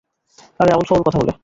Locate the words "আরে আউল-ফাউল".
0.59-1.01